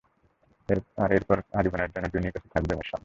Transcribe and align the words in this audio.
আর 0.97 1.09
এরপর 1.17 1.37
আজীবনের 1.59 1.91
জন্য 1.93 2.05
জুনির 2.13 2.33
কাছে 2.35 2.47
থাকবো 2.53 2.73
মিশন! 2.79 2.99